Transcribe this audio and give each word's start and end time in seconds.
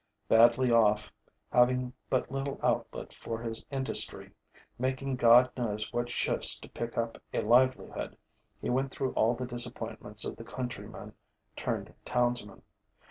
Badly 0.27 0.71
off, 0.71 1.11
having 1.51 1.93
but 2.09 2.31
little 2.31 2.59
outlet 2.63 3.13
for 3.13 3.39
his 3.39 3.63
industry, 3.69 4.31
making 4.79 5.15
God 5.17 5.51
knows 5.55 5.93
what 5.93 6.09
shifts 6.09 6.57
to 6.57 6.67
pick 6.69 6.97
up 6.97 7.21
a 7.31 7.41
livelihood, 7.43 8.17
he 8.59 8.71
went 8.71 8.89
through 8.89 9.13
all 9.13 9.35
the 9.35 9.45
disappointments 9.45 10.25
of 10.25 10.37
the 10.37 10.43
countryman 10.43 11.13
turned 11.55 11.93
townsman. 12.03 12.63